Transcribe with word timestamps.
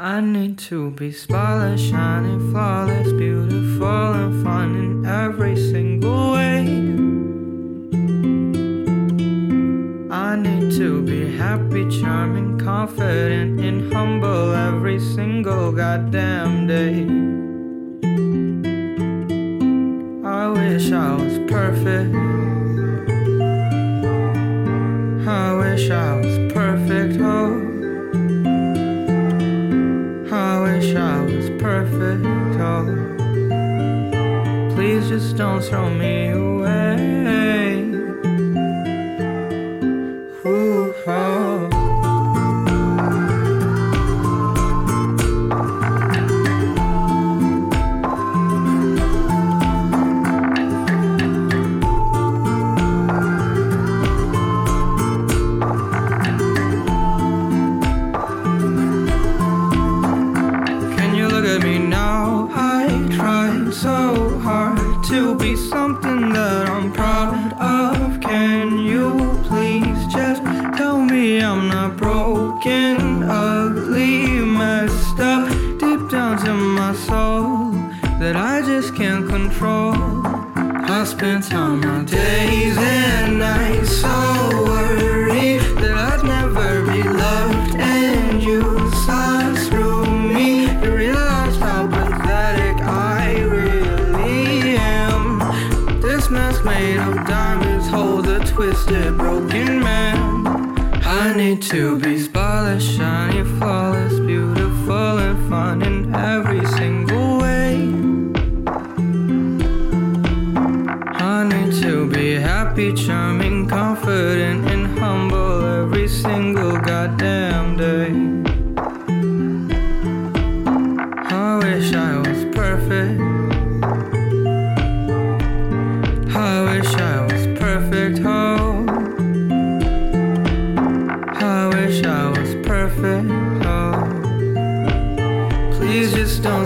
I 0.00 0.20
need 0.20 0.58
to 0.70 0.92
be 0.92 1.10
spotless, 1.10 1.80
shining, 1.80 2.52
flawless, 2.52 3.10
beautiful, 3.10 4.12
and 4.12 4.44
fun 4.44 4.76
in 4.76 5.04
every 5.04 5.56
single 5.56 6.34
way. 6.34 6.60
I 10.08 10.36
need 10.36 10.70
to 10.76 11.02
be 11.02 11.36
happy, 11.36 11.90
charming, 12.00 12.60
confident, 12.60 13.58
and 13.58 13.92
humble 13.92 14.52
every 14.52 15.00
single 15.00 15.72
goddamn 15.72 16.68
day. 16.68 17.02
I 20.24 20.48
wish 20.48 20.92
I 20.92 21.16
was 21.16 21.50
perfect. 21.50 22.27
Don't 35.18 35.60
throw 35.60 35.90
me 35.90 36.28
away. 36.28 36.94
Ooh, 40.46 40.94
oh. 41.06 41.68
Can 60.96 61.14
you 61.16 61.26
look 61.26 61.44
at 61.44 61.62
me 61.64 61.78
now? 61.78 62.48
I 62.52 63.08
tried 63.10 63.74
so 63.74 64.38
hard 64.38 64.77
to 65.08 65.34
be 65.36 65.56
something 65.56 66.28
that 66.34 66.68
I'm 66.68 66.92
proud 66.92 67.54
of. 67.54 68.20
Can 68.20 68.78
you 68.78 69.40
please 69.44 70.06
just 70.12 70.42
tell 70.76 71.00
me 71.00 71.40
I'm 71.40 71.68
not 71.68 71.96
broken, 71.96 73.22
ugly, 73.22 74.26
messed 74.40 75.18
up 75.18 75.48
deep 75.78 76.10
down 76.10 76.36
to 76.44 76.52
my 76.52 76.94
soul 76.94 77.72
that 78.20 78.36
I 78.36 78.60
just 78.60 78.94
can't 78.94 79.26
control? 79.26 79.94
I 79.94 81.04
spend 81.04 81.44
time 81.44 81.80
my 81.80 82.04
days 82.04 82.76
Made 96.64 96.98
of 96.98 97.14
diamonds 97.26 97.88
holds 97.88 98.28
a 98.28 98.40
twisted, 98.40 99.16
broken 99.16 99.80
man. 99.80 100.18
I 101.04 101.32
need 101.34 101.62
to 101.62 101.98
be 101.98 102.18
spotless, 102.18 102.84
shiny, 102.84 103.42
flawless, 103.58 104.18
beautiful, 104.20 105.18
and 105.18 105.48
fun 105.48 105.82
in 105.82 106.14
every 106.14 106.66
single 106.66 107.38
way. 107.38 107.74
I 111.14 111.48
need 111.48 111.72
to 111.82 112.10
be 112.10 112.34
happy, 112.34 112.92
charming, 112.92 113.66
confident, 113.68 114.68
and 114.68 114.87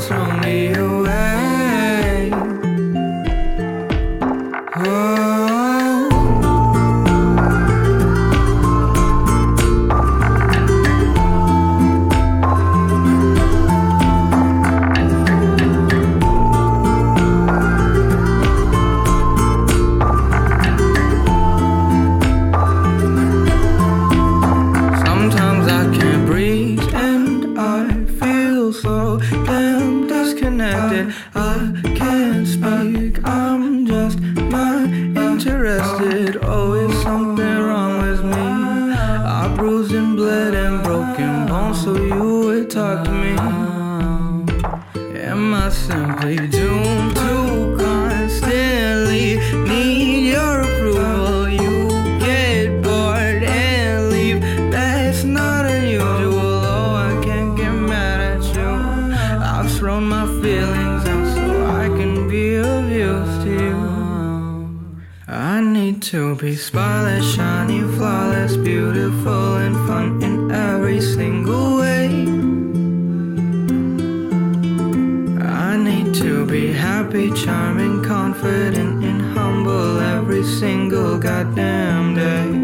please 0.08 0.74
just 0.74 0.91
damn 30.58 30.90
disconnected. 30.90 31.14
I 31.34 31.94
can't 31.96 32.46
speak, 32.46 33.26
I'm 33.26 33.86
just 33.86 34.20
not 34.20 34.88
interested. 34.90 36.36
Always 36.44 37.02
something 37.02 37.58
wrong 37.58 38.02
with 38.02 38.24
me? 38.24 38.32
I 38.32 39.52
bruised 39.56 39.92
and 39.92 40.16
bled 40.16 40.54
and 40.54 40.82
broken 40.82 41.46
bones, 41.46 41.82
so 41.82 41.96
you 41.96 42.40
would 42.46 42.70
talk 42.70 43.04
to 43.04 43.12
me. 43.12 43.32
Am 45.20 45.54
I 45.54 45.68
simply 45.70 46.36
doomed 46.48 47.01
thrown 59.82 60.04
my 60.04 60.24
feelings 60.40 61.04
out 61.08 61.34
so 61.34 61.66
I 61.66 61.88
can 61.88 62.28
be 62.28 62.54
of 62.54 62.88
use 62.88 63.34
to 63.42 63.50
you. 63.50 64.94
I 65.26 65.60
need 65.60 66.00
to 66.02 66.36
be 66.36 66.54
spotless, 66.54 67.34
shiny, 67.34 67.80
flawless, 67.96 68.56
beautiful, 68.56 69.56
and 69.56 69.74
fun 69.88 70.22
in 70.22 70.52
every 70.52 71.00
single 71.00 71.78
way. 71.78 72.06
I 75.44 75.76
need 75.76 76.14
to 76.14 76.46
be 76.46 76.72
happy, 76.72 77.32
charming, 77.32 78.04
confident, 78.04 79.02
and 79.02 79.20
humble 79.36 79.98
every 79.98 80.44
single 80.44 81.18
goddamn 81.18 82.14
day. 82.14 82.61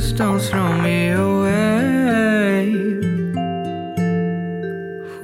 Just 0.00 0.14
don't 0.14 0.38
throw 0.38 0.80
me 0.80 1.08
away. 1.10 2.70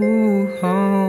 Ooh, 0.03 0.51
oh. 0.65 1.04